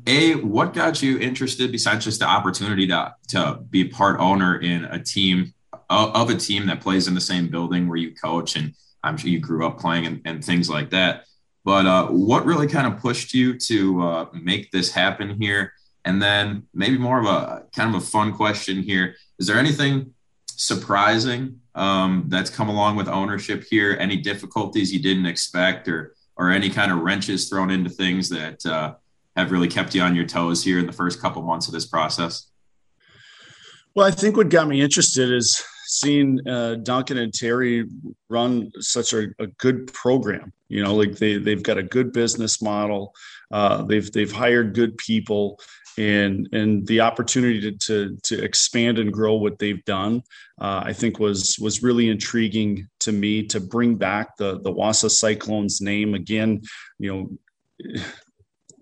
[0.07, 4.85] a, what got you interested besides just the opportunity to to be part owner in
[4.85, 5.55] a team
[5.89, 9.17] of, of a team that plays in the same building where you coach and I'm
[9.17, 11.25] sure you grew up playing and, and things like that.
[11.65, 15.73] But uh, what really kind of pushed you to uh, make this happen here?
[16.05, 19.15] And then maybe more of a kind of a fun question here.
[19.39, 20.15] Is there anything
[20.47, 23.97] surprising um, that's come along with ownership here?
[24.01, 28.65] Any difficulties you didn't expect or, or any kind of wrenches thrown into things that
[28.65, 28.95] uh,
[29.37, 31.87] have really kept you on your toes here in the first couple months of this
[31.87, 32.51] process?
[33.95, 37.85] Well, I think what got me interested is seeing uh, Duncan and Terry
[38.29, 40.53] run such a, a, good program.
[40.69, 43.13] You know, like they they've got a good business model.
[43.51, 45.59] Uh, they've they've hired good people,
[45.99, 50.23] and and the opportunity to to, to expand and grow what they've done,
[50.61, 55.11] uh, I think was was really intriguing to me to bring back the the Wausau
[55.11, 56.63] Cyclones name again.
[57.01, 57.39] You
[57.85, 58.01] know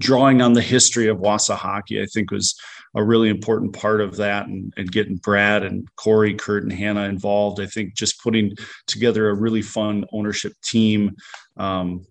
[0.01, 2.55] drawing on the history of Wausau hockey, I think was
[2.94, 7.05] a really important part of that and, and getting Brad and Corey, Kurt, and Hannah
[7.05, 7.61] involved.
[7.61, 11.14] I think just putting together a really fun ownership team
[11.57, 12.07] um,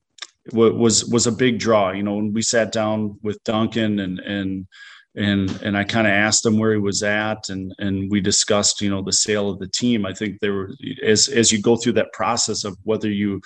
[0.54, 1.92] was was a big draw.
[1.92, 4.68] You know, when we sat down with Duncan and and
[5.16, 8.82] and and I kind of asked him where he was at, and and we discussed,
[8.82, 10.06] you know, the sale of the team.
[10.06, 10.72] I think there were
[11.04, 13.42] as as you go through that process of whether you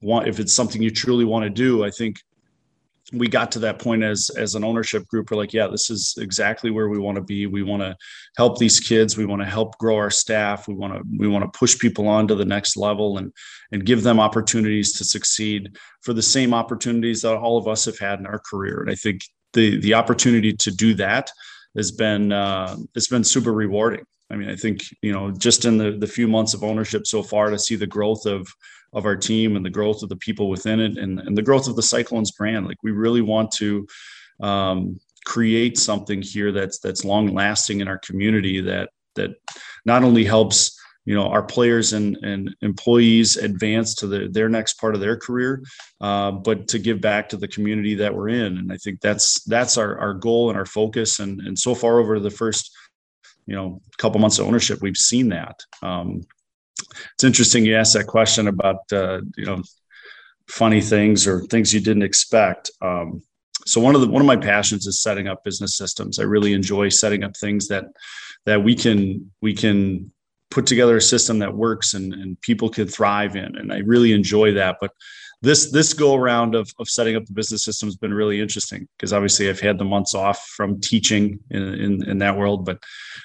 [0.00, 1.84] want if it's something you truly want to do.
[1.84, 2.16] I think
[3.12, 6.14] we got to that point as as an ownership group we're like yeah this is
[6.18, 7.46] exactly where we want to be.
[7.46, 7.96] We want to
[8.36, 9.16] help these kids.
[9.16, 10.68] We want to help grow our staff.
[10.68, 13.32] We want to we want to push people on to the next level and
[13.72, 17.98] and give them opportunities to succeed for the same opportunities that all of us have
[17.98, 18.80] had in our career.
[18.80, 21.30] And i think the the opportunity to do that
[21.76, 24.04] has been uh, it's been super rewarding.
[24.30, 27.22] I mean i think you know just in the the few months of ownership so
[27.22, 28.48] far to see the growth of
[28.92, 31.68] of our team and the growth of the people within it and, and the growth
[31.68, 32.66] of the Cyclones brand.
[32.66, 33.86] Like we really want to
[34.40, 39.30] um, create something here that's that's long lasting in our community that that
[39.84, 44.74] not only helps you know our players and, and employees advance to the, their next
[44.74, 45.62] part of their career
[46.00, 48.58] uh, but to give back to the community that we're in.
[48.58, 51.18] And i think that's that's our, our goal and our focus.
[51.18, 52.70] And and so far over the first
[53.46, 55.60] you know couple months of ownership we've seen that.
[55.82, 56.22] Um,
[57.14, 59.62] it's interesting you asked that question about uh, you know
[60.48, 62.70] funny things or things you didn't expect.
[62.82, 63.22] Um,
[63.66, 66.18] so one of the one of my passions is setting up business systems.
[66.18, 67.84] I really enjoy setting up things that
[68.46, 70.12] that we can we can
[70.50, 73.56] put together a system that works and, and people can thrive in.
[73.56, 74.78] And I really enjoy that.
[74.80, 74.90] But
[75.42, 78.88] this this go around of, of setting up the business system has been really interesting
[78.96, 82.82] because obviously I've had the months off from teaching in in, in that world, but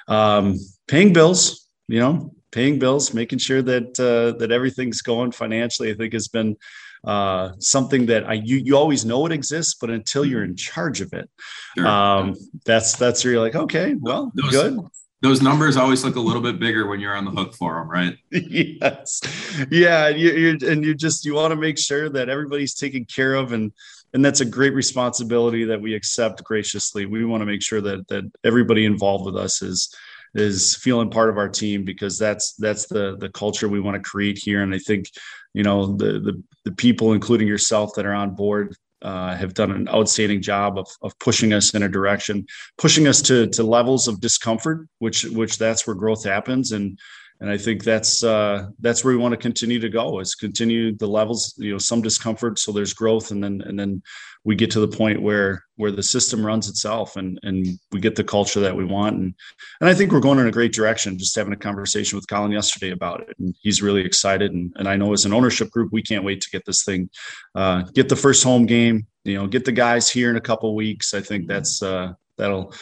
[0.07, 5.91] um, paying bills, you know, paying bills, making sure that uh, that everything's going financially,
[5.91, 6.55] I think has been
[7.03, 11.01] uh, something that I you, you always know it exists, but until you're in charge
[11.01, 11.29] of it,
[11.77, 11.85] sure.
[11.85, 14.79] um, that's that's where you're like, okay, well, those, good.
[15.21, 17.89] Those numbers always look a little bit bigger when you're on the hook for them,
[17.89, 18.15] right?
[18.31, 19.21] yes,
[19.69, 23.35] yeah, you, you and you just you want to make sure that everybody's taken care
[23.35, 23.71] of and
[24.13, 27.05] and that's a great responsibility that we accept graciously.
[27.05, 29.93] We want to make sure that that everybody involved with us is
[30.35, 34.09] is feeling part of our team because that's that's the the culture we want to
[34.09, 34.61] create here.
[34.61, 35.09] And I think,
[35.53, 39.71] you know, the the, the people, including yourself, that are on board uh, have done
[39.71, 42.45] an outstanding job of, of pushing us in a direction,
[42.77, 46.71] pushing us to to levels of discomfort, which which that's where growth happens.
[46.71, 46.99] And
[47.41, 50.95] and I think that's uh, that's where we want to continue to go is continue
[50.95, 54.01] the levels, you know, some discomfort, so there's growth, and then and then
[54.45, 58.15] we get to the point where where the system runs itself, and and we get
[58.15, 59.33] the culture that we want, and
[59.81, 61.17] and I think we're going in a great direction.
[61.17, 64.87] Just having a conversation with Colin yesterday about it, and he's really excited, and and
[64.87, 67.09] I know as an ownership group, we can't wait to get this thing,
[67.53, 70.73] uh, get the first home game, you know, get the guys here in a couple
[70.73, 71.13] weeks.
[71.13, 72.73] I think that's uh, that'll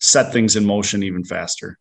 [0.00, 1.78] set things in motion even faster.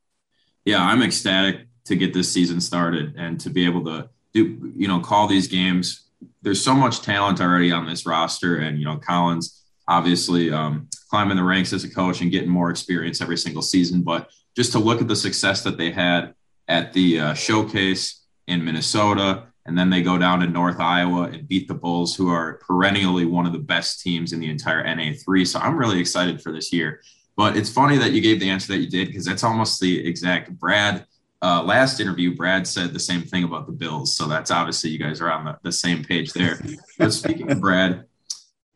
[0.65, 4.87] Yeah, I'm ecstatic to get this season started and to be able to do you
[4.87, 6.07] know call these games.
[6.41, 11.37] There's so much talent already on this roster and you know Colin's obviously um, climbing
[11.37, 14.03] the ranks as a coach and getting more experience every single season.
[14.03, 16.33] But just to look at the success that they had
[16.67, 21.47] at the uh, showcase in minnesota and then they go down to north iowa and
[21.47, 25.47] beat the bulls who are perennially one of the best teams in the entire na3
[25.47, 27.01] so i'm really excited for this year.
[27.37, 30.05] But it's funny that you gave the answer that you did because that's almost the
[30.05, 31.05] exact brad
[31.41, 34.15] uh, last interview, Brad said the same thing about the Bills.
[34.15, 36.59] So that's obviously you guys are on the, the same page there.
[36.99, 38.05] but speaking of Brad,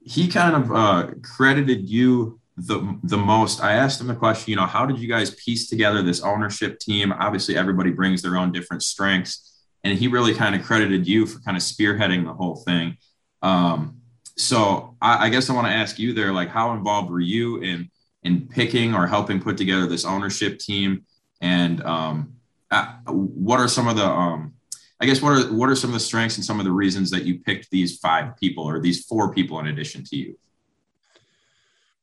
[0.01, 3.61] he kind of uh, credited you the the most.
[3.61, 6.79] I asked him the question, you know, how did you guys piece together this ownership
[6.79, 7.11] team?
[7.11, 11.39] Obviously, everybody brings their own different strengths, and he really kind of credited you for
[11.41, 12.97] kind of spearheading the whole thing.
[13.41, 13.97] Um,
[14.37, 17.57] so I, I guess I want to ask you there, like, how involved were you
[17.57, 17.89] in
[18.23, 21.05] in picking or helping put together this ownership team?
[21.41, 22.34] And um,
[22.71, 24.53] uh, what are some of the um,
[24.99, 27.11] I guess what are what are some of the strengths and some of the reasons
[27.11, 30.37] that you picked these five people or these four people in addition to you?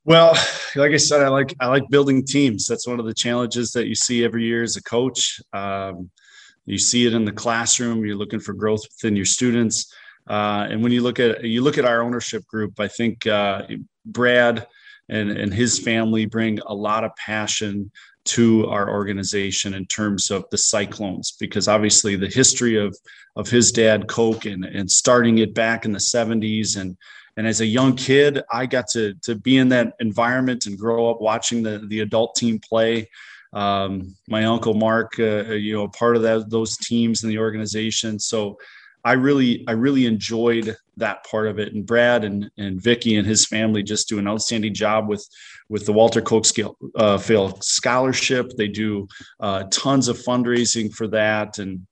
[0.05, 0.33] Well,
[0.77, 2.67] like I said, I like I like building teams.
[2.67, 5.41] That's one of the challenges that you see every year as a coach.
[5.53, 6.11] Um,
[6.67, 8.05] you see it in the classroom.
[8.05, 9.93] You're looking for growth within your students.
[10.29, 13.63] Uh, and when you look at you look at our ownership group, I think uh,
[14.05, 14.67] Brad
[15.09, 17.91] and and his family bring a lot of passion
[18.25, 22.97] to our organization in terms of the Cyclones, because obviously the history of
[23.37, 26.97] of his dad Coke and and starting it back in the 70s and
[27.37, 31.11] and as a young kid, I got to to be in that environment and grow
[31.11, 33.09] up watching the the adult team play.
[33.55, 38.19] Um, my uncle Mark, uh, you know, part of that those teams in the organization.
[38.19, 38.59] So
[39.05, 41.73] I really, I really enjoyed that part of it.
[41.73, 45.27] And Brad and and Vicky and his family just do an outstanding job with
[45.69, 46.47] with the Walter Koch
[46.97, 47.19] uh,
[47.61, 48.53] Scholarship.
[48.57, 49.09] They do
[49.41, 51.87] uh, tons of fundraising for that, and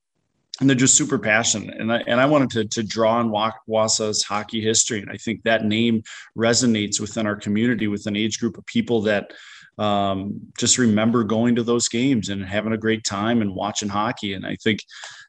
[0.61, 1.81] and they're just super passionate.
[1.81, 3.31] And I and I wanted to to draw on
[3.69, 6.03] Wausau's hockey history, and I think that name
[6.37, 9.33] resonates within our community with an age group of people that
[9.79, 14.35] um, just remember going to those games and having a great time and watching hockey.
[14.35, 14.81] And I think,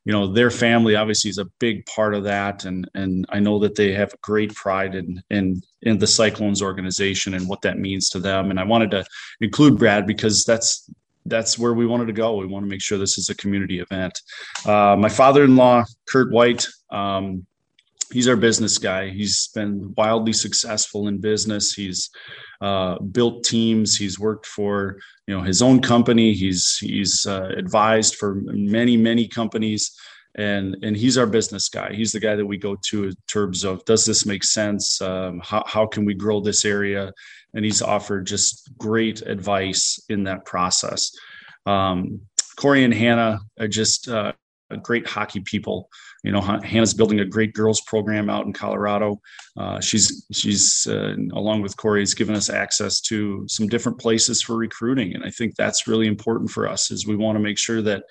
[0.03, 2.65] you know, their family obviously is a big part of that.
[2.65, 7.33] And and I know that they have great pride in in in the Cyclones organization
[7.33, 8.49] and what that means to them.
[8.49, 9.05] And I wanted to
[9.41, 10.89] include Brad because that's
[11.25, 12.35] that's where we wanted to go.
[12.35, 14.19] We want to make sure this is a community event.
[14.65, 17.45] Uh, my father-in-law, Kurt White, um,
[18.11, 19.09] he's our business guy.
[19.09, 21.73] He's been wildly successful in business.
[21.73, 22.09] He's
[22.61, 23.97] uh, built teams.
[23.97, 26.33] He's worked for you know his own company.
[26.33, 29.97] He's he's uh, advised for many many companies,
[30.35, 31.93] and and he's our business guy.
[31.93, 35.01] He's the guy that we go to in terms of does this make sense?
[35.01, 37.11] Um, how how can we grow this area?
[37.53, 41.11] And he's offered just great advice in that process.
[41.65, 42.21] Um,
[42.55, 44.33] Corey and Hannah are just uh,
[44.77, 45.89] great hockey people.
[46.23, 49.19] You know, Hannah's building a great girls program out in Colorado.
[49.57, 54.41] Uh, she's she's uh, along with Corey has given us access to some different places
[54.41, 56.91] for recruiting, and I think that's really important for us.
[56.91, 58.03] Is we want to make sure that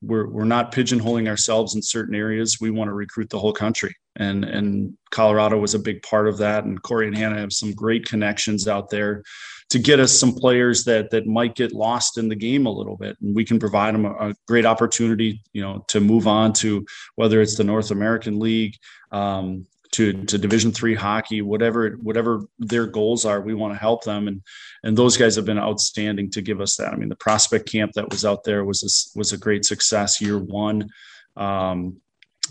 [0.00, 2.58] we're we're not pigeonholing ourselves in certain areas.
[2.60, 6.38] We want to recruit the whole country, and and Colorado was a big part of
[6.38, 6.64] that.
[6.64, 9.22] And Corey and Hannah have some great connections out there
[9.72, 12.98] to get us some players that that might get lost in the game a little
[12.98, 13.16] bit.
[13.22, 16.84] And we can provide them a, a great opportunity you know to move on to
[17.14, 18.74] whether it's the north american league
[19.12, 24.04] um, to, to division three hockey whatever whatever their goals are we want to help
[24.04, 24.28] them.
[24.28, 24.42] And
[24.82, 26.92] and those guys have been outstanding to give us that.
[26.92, 30.20] I mean the prospect camp that was out there was a, was a great success
[30.20, 30.90] year one.
[31.34, 31.96] Um,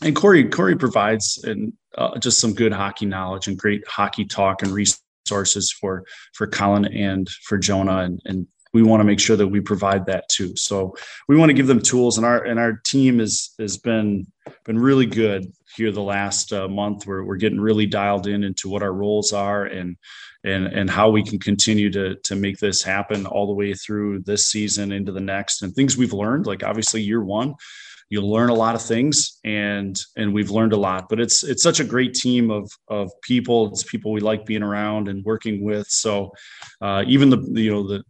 [0.01, 4.63] and Corey Corey provides and uh, just some good hockey knowledge and great hockey talk
[4.63, 4.97] and research
[5.31, 9.47] resources for for Colin and for Jonah and, and we want to make sure that
[9.47, 10.55] we provide that too.
[10.55, 10.95] So
[11.27, 14.27] we want to give them tools, and our and our team has has been
[14.63, 17.05] been really good here the last uh, month.
[17.05, 19.97] We're we're getting really dialed in into what our roles are and
[20.45, 24.21] and and how we can continue to to make this happen all the way through
[24.21, 26.45] this season into the next, and things we've learned.
[26.45, 27.55] Like obviously year one,
[28.11, 31.63] you'll learn a lot of things and and we've learned a lot but it's it's
[31.63, 33.69] such a great team of of people.
[33.69, 35.87] It's people we like being around and working with.
[35.87, 36.31] So
[36.81, 38.03] uh, even the you know the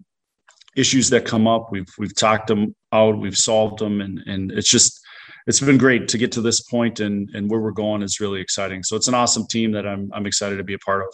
[0.76, 4.70] issues that come up we've we've talked them out we've solved them and and it's
[4.70, 5.02] just
[5.46, 8.42] it's been great to get to this point and and where we're going is really
[8.42, 8.84] exciting.
[8.84, 11.14] So it's an awesome team that i'm i'm excited to be a part of.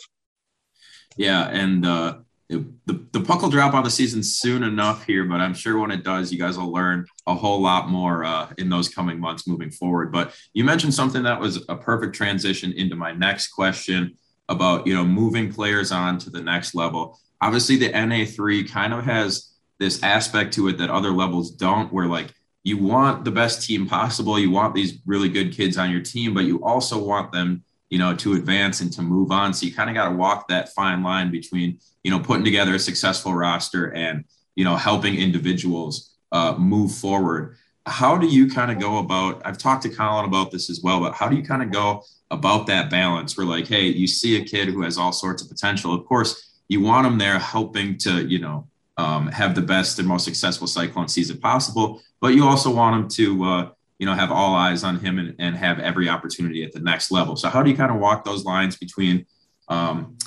[1.17, 2.17] Yeah and uh
[2.49, 5.91] the, the puck will drop on the season soon enough here, but I'm sure when
[5.91, 9.47] it does, you guys will learn a whole lot more uh, in those coming months
[9.47, 10.12] moving forward.
[10.12, 14.15] But you mentioned something that was a perfect transition into my next question
[14.49, 17.19] about you know moving players on to the next level.
[17.41, 22.07] Obviously, the NA3 kind of has this aspect to it that other levels don't, where
[22.07, 22.33] like
[22.63, 26.33] you want the best team possible, you want these really good kids on your team,
[26.33, 29.54] but you also want them you know, to advance and to move on.
[29.54, 32.76] So you kind of got to walk that fine line between, you know, putting together
[32.76, 37.56] a successful roster and, you know, helping individuals uh, move forward.
[37.86, 39.41] How do you kind of go about?
[39.45, 42.04] I've talked to Colin about this as well, but how do you kind of go
[42.29, 43.38] about that balance?
[43.38, 45.94] Where like, hey, you see a kid who has all sorts of potential.
[45.94, 48.67] Of course, you want them there helping to, you know,
[48.98, 53.10] um, have the best and most successful cyclone season possible, but you also want them
[53.10, 53.69] to, uh,
[54.00, 57.12] you know, have all eyes on him and, and have every opportunity at the next
[57.12, 57.35] level.
[57.35, 59.25] So how do you kind of walk those lines between
[59.69, 60.17] um,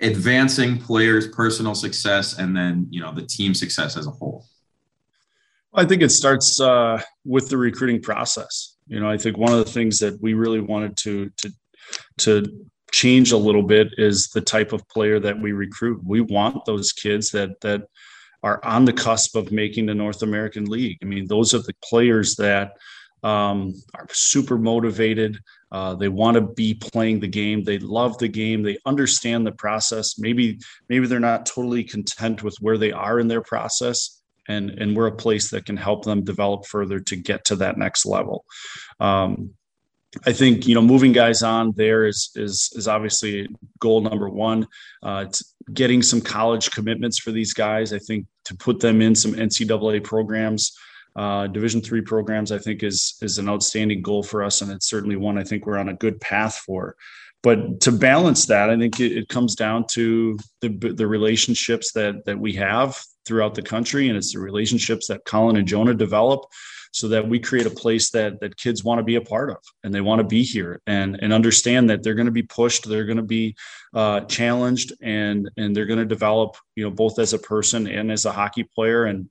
[0.00, 4.46] advancing players' personal success and then, you know, the team success as a whole?
[5.74, 8.76] I think it starts uh, with the recruiting process.
[8.86, 11.52] You know, I think one of the things that we really wanted to to
[12.18, 16.00] to change a little bit is the type of player that we recruit.
[16.04, 17.82] We want those kids that that
[18.42, 20.98] are on the cusp of making the North American League.
[21.02, 22.72] I mean, those are the players that
[23.22, 25.38] um, are super motivated.
[25.70, 27.62] Uh, they want to be playing the game.
[27.62, 28.62] They love the game.
[28.62, 30.18] They understand the process.
[30.18, 34.96] Maybe maybe they're not totally content with where they are in their process, and and
[34.96, 38.44] we're a place that can help them develop further to get to that next level.
[38.98, 39.54] Um,
[40.26, 43.48] I think you know moving guys on there is is is obviously
[43.78, 44.66] goal number one.
[45.02, 45.26] Uh,
[45.72, 47.92] getting some college commitments for these guys.
[47.92, 50.76] I think to put them in some NCAA programs,
[51.14, 54.88] uh, Division three programs, I think is is an outstanding goal for us, and it's
[54.88, 56.96] certainly one I think we're on a good path for.
[57.42, 62.24] But to balance that, I think it, it comes down to the the relationships that
[62.26, 66.46] that we have throughout the country, and it's the relationships that Colin and Jonah develop
[66.92, 69.58] so that we create a place that that kids want to be a part of
[69.84, 72.88] and they want to be here and and understand that they're going to be pushed
[72.88, 73.54] they're going to be
[73.94, 78.10] uh, challenged and and they're going to develop you know both as a person and
[78.10, 79.28] as a hockey player and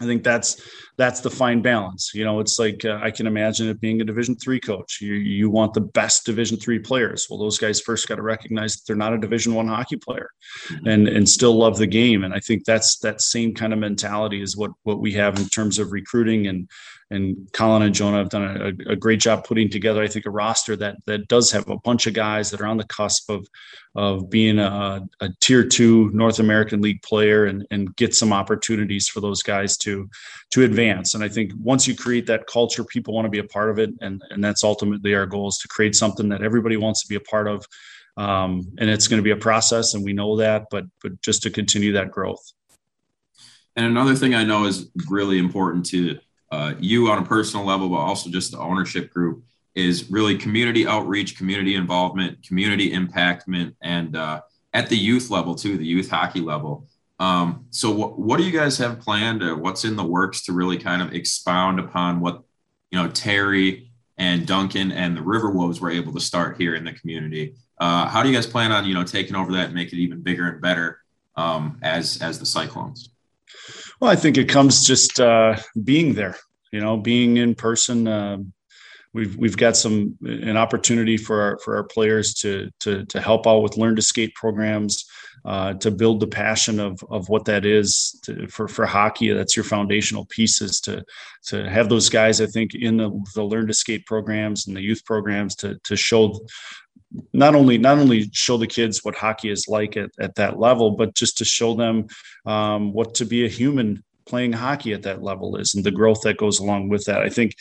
[0.00, 0.62] I think that's
[0.96, 2.12] that's the fine balance.
[2.14, 5.00] You know, it's like uh, I can imagine it being a Division three coach.
[5.00, 7.26] You you want the best Division three players.
[7.28, 10.30] Well, those guys first got to recognize that they're not a Division one hockey player,
[10.70, 10.88] mm-hmm.
[10.88, 12.24] and and still love the game.
[12.24, 15.48] And I think that's that same kind of mentality is what what we have in
[15.48, 16.68] terms of recruiting and
[17.10, 20.30] and Colin and Jonah have done a, a, great job putting together, I think, a
[20.30, 23.46] roster that that does have a bunch of guys that are on the cusp of
[23.94, 29.08] of being a, a tier two North American League player and and get some opportunities
[29.08, 29.87] for those guys to
[30.52, 31.14] to advance.
[31.14, 33.78] And I think once you create that culture, people want to be a part of
[33.78, 37.08] it, and and that's ultimately our goal is to create something that everybody wants to
[37.08, 37.64] be a part of.
[38.16, 41.42] Um, and it's going to be a process, and we know that, but but just
[41.44, 42.44] to continue that growth.
[43.76, 46.18] And another thing I know is really important to
[46.50, 50.86] uh, you on a personal level, but also just the ownership group is really community
[50.86, 54.40] outreach, community involvement, community impactment, and uh,
[54.72, 56.88] at the youth level too, the youth hockey level.
[57.18, 59.42] Um, so, what, what do you guys have planned?
[59.42, 62.42] Or what's in the works to really kind of expound upon what
[62.90, 66.84] you know Terry and Duncan and the River Wolves were able to start here in
[66.84, 67.54] the community?
[67.80, 69.98] Uh, how do you guys plan on you know taking over that and make it
[69.98, 71.00] even bigger and better
[71.36, 73.10] um, as as the Cyclones?
[74.00, 76.36] Well, I think it comes just uh, being there,
[76.72, 78.06] you know, being in person.
[78.06, 78.38] Uh,
[79.14, 83.46] we've we've got some an opportunity for our for our players to to to help
[83.46, 85.06] out with learn to skate programs,
[85.44, 89.32] uh, to build the passion of of what that is to, for for hockey.
[89.32, 91.04] That's your foundational pieces to
[91.46, 92.40] to have those guys.
[92.40, 95.96] I think in the, the learn to skate programs and the youth programs to to
[95.96, 96.38] show
[97.32, 100.92] not only not only show the kids what hockey is like at, at that level,
[100.92, 102.06] but just to show them
[102.46, 106.20] um, what to be a human playing hockey at that level is and the growth
[106.20, 107.22] that goes along with that.
[107.22, 107.54] I think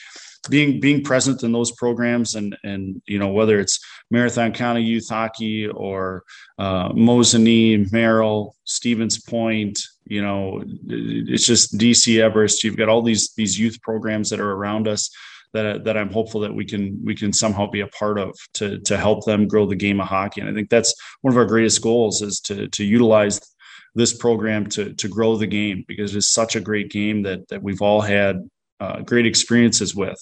[0.50, 3.80] being being present in those programs and and you know whether it's
[4.12, 6.24] Marathon County Youth Hockey or
[6.58, 12.64] uh, Mosinee, Merrill, Stevens Point, you know, it's just DC Everest.
[12.64, 15.10] You've got all these these youth programs that are around us
[15.54, 18.80] that that I'm hopeful that we can we can somehow be a part of to
[18.80, 20.42] to help them grow the game of hockey.
[20.42, 23.40] And I think that's one of our greatest goals is to to utilize
[23.96, 27.62] this program to to grow the game because it's such a great game that that
[27.64, 30.18] we've all had uh, great experiences with.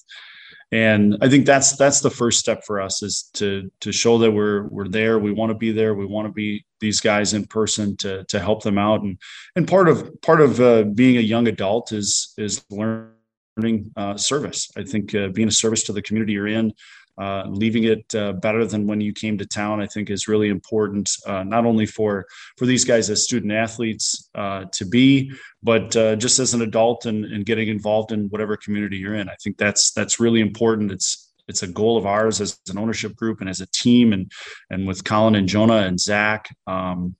[0.71, 4.31] And I think that's that's the first step for us is to to show that
[4.31, 5.19] we're we're there.
[5.19, 5.93] We want to be there.
[5.93, 9.01] We want to be these guys in person to to help them out.
[9.01, 9.17] And
[9.55, 14.69] and part of part of uh, being a young adult is is learning uh, service.
[14.75, 16.73] I think uh, being a service to the community you're in,
[17.17, 20.49] uh, leaving it uh, better than when you came to town, I think is really
[20.49, 22.25] important, uh, not only for
[22.57, 25.31] for these guys as student athletes uh, to be,
[25.63, 29.29] but just as an adult and, and getting involved in whatever community you're in.
[29.29, 30.91] I think that's that's really important.
[30.91, 34.31] It's it's a goal of ours as an ownership group and as a team, and
[34.69, 36.49] and with Colin and Jonah and Zach.
[36.67, 37.15] Um,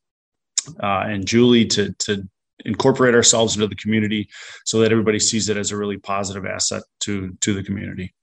[0.79, 2.27] and Julie to to
[2.65, 4.27] incorporate ourselves into the community
[4.65, 8.13] so that everybody sees it as a really positive asset to to the community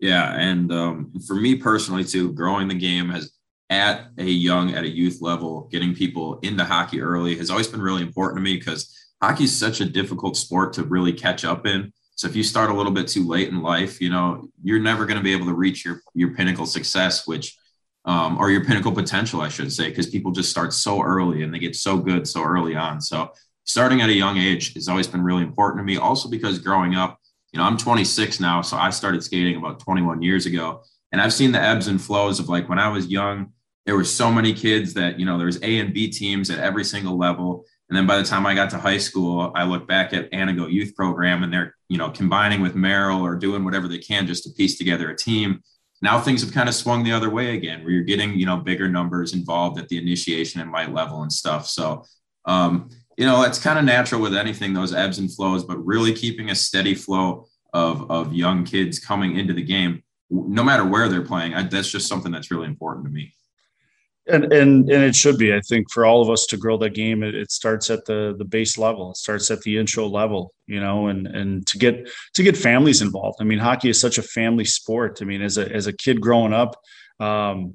[0.00, 3.32] yeah and um, for me personally too growing the game has
[3.68, 7.82] at a young at a youth level getting people into hockey early has always been
[7.82, 11.66] really important to me because hockey is such a difficult sport to really catch up
[11.66, 14.80] in so if you start a little bit too late in life you know you're
[14.80, 17.56] never going to be able to reach your your pinnacle success which
[18.04, 21.52] um, or your pinnacle potential, I should say, because people just start so early and
[21.52, 23.00] they get so good so early on.
[23.00, 23.32] So
[23.64, 25.96] starting at a young age has always been really important to me.
[25.96, 27.19] Also because growing up,
[27.52, 30.82] you know, I'm 26 now, so I started skating about 21 years ago,
[31.12, 33.52] and I've seen the ebbs and flows of like when I was young,
[33.86, 36.58] there were so many kids that you know there was A and B teams at
[36.58, 37.64] every single level.
[37.88, 40.70] And then by the time I got to high school, I look back at Antigo
[40.70, 44.44] Youth Program and they're, you know, combining with Merrill or doing whatever they can just
[44.44, 45.60] to piece together a team.
[46.00, 48.58] Now things have kind of swung the other way again where you're getting you know
[48.58, 51.66] bigger numbers involved at the initiation and light level and stuff.
[51.66, 52.04] So
[52.44, 52.90] um,
[53.20, 56.50] you know it's kind of natural with anything those ebbs and flows but really keeping
[56.50, 61.24] a steady flow of of young kids coming into the game, no matter where they're
[61.24, 61.54] playing.
[61.54, 63.32] I, that's just something that's really important to me.
[64.26, 65.52] And, and and it should be.
[65.54, 68.34] I think for all of us to grow that game, it, it, starts at the
[68.36, 69.10] the base level.
[69.10, 73.02] It starts at the intro level, you know, and and to get to get families
[73.02, 73.38] involved.
[73.40, 75.18] I mean, hockey is such a family sport.
[75.20, 76.76] I mean, as a as a kid growing up,
[77.18, 77.74] um,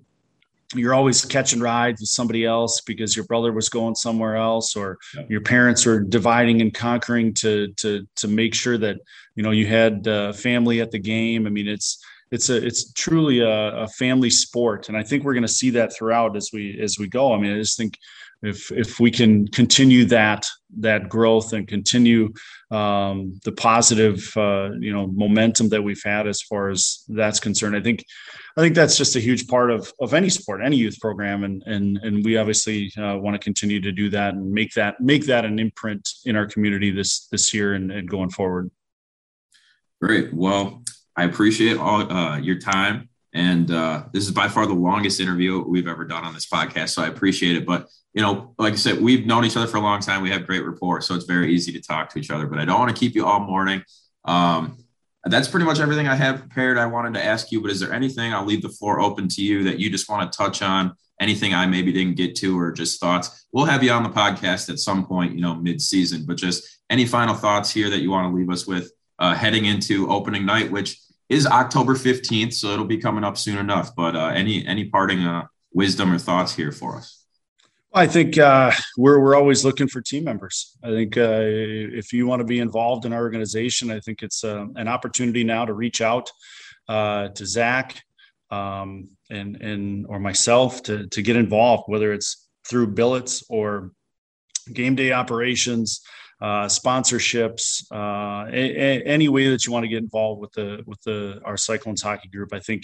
[0.73, 4.97] you're always catching rides with somebody else because your brother was going somewhere else, or
[5.29, 8.97] your parents were dividing and conquering to to to make sure that
[9.35, 11.45] you know you had uh, family at the game.
[11.45, 15.33] I mean, it's it's a it's truly a, a family sport, and I think we're
[15.33, 17.33] going to see that throughout as we as we go.
[17.33, 17.97] I mean, I just think
[18.45, 20.45] if if we can continue that
[20.77, 22.33] that growth and continue
[22.71, 27.75] um, the positive uh, you know momentum that we've had as far as that's concerned,
[27.75, 28.03] I think
[28.57, 31.63] I think that's just a huge part of of any sport, any youth program, and
[31.65, 35.25] and and we obviously uh, want to continue to do that and make that make
[35.25, 38.71] that an imprint in our community this this year and, and going forward.
[40.01, 40.33] Great.
[40.33, 40.83] Well,
[41.15, 43.09] I appreciate all uh, your time.
[43.35, 46.89] And uh, this is by far the longest interview we've ever done on this podcast.
[46.89, 47.65] So I appreciate it.
[47.65, 50.23] But, you know, like I said, we've known each other for a long time.
[50.23, 51.01] We have great rapport.
[51.01, 52.47] So it's very easy to talk to each other.
[52.47, 53.83] But I don't want to keep you all morning.
[54.23, 54.77] Um,
[55.25, 56.77] that's pretty much everything I had prepared.
[56.77, 59.43] I wanted to ask you, but is there anything I'll leave the floor open to
[59.43, 60.95] you that you just want to touch on?
[61.19, 63.47] Anything I maybe didn't get to, or just thoughts?
[63.51, 66.63] We'll have you on the podcast at some point, you know, mid season, but just
[66.89, 70.45] any final thoughts here that you want to leave us with uh, heading into opening
[70.45, 70.99] night, which
[71.29, 73.95] is October 15th, so it'll be coming up soon enough.
[73.95, 77.25] But uh, any any parting uh, wisdom or thoughts here for us?
[77.93, 80.77] I think uh, we're we're always looking for team members.
[80.83, 84.43] I think uh, if you want to be involved in our organization, I think it's
[84.43, 86.29] uh, an opportunity now to reach out
[86.89, 88.01] uh, to Zach
[88.51, 93.91] um, and and or myself to to get involved, whether it's through billets or
[94.73, 96.01] game day operations
[96.45, 100.83] uh, sponsorships, uh, a, a, any way that you want to get involved with the
[100.85, 102.83] with the our Cyclones hockey group, I think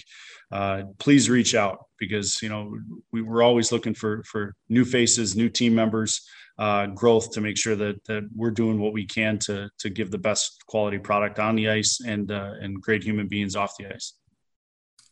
[0.50, 2.76] uh, please reach out because you know
[3.12, 6.26] we were always looking for for new faces, new team members,
[6.58, 10.10] uh, growth to make sure that that we're doing what we can to to give
[10.10, 13.86] the best quality product on the ice and uh, and great human beings off the
[13.94, 14.14] ice.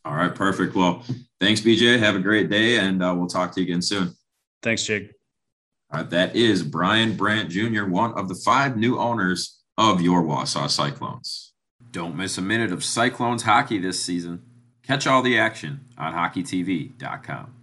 [0.04, 0.74] All right, perfect.
[0.74, 1.04] Well,
[1.38, 2.00] thanks, BJ.
[2.00, 4.12] Have a great day, and uh, we'll talk to you again soon.
[4.60, 5.12] Thanks, Jake.
[5.92, 10.68] Uh, that is Brian Brandt Jr., one of the five new owners of your Wausau
[10.68, 11.52] Cyclones.
[11.90, 14.42] Don't miss a minute of Cyclones hockey this season.
[14.82, 17.59] Catch all the action on hockeytv.com.